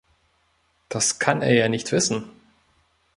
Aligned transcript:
Das 0.89 1.19
kann 1.19 1.43
er 1.43 1.53
ja 1.53 1.69
nicht 1.69 1.91
wissen. 1.91 2.27